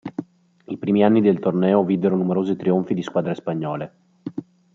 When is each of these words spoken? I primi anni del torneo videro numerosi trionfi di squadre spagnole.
I 0.65 0.77
primi 0.79 1.03
anni 1.03 1.21
del 1.21 1.37
torneo 1.37 1.83
videro 1.85 2.15
numerosi 2.15 2.55
trionfi 2.55 2.95
di 2.95 3.03
squadre 3.03 3.35
spagnole. 3.35 3.93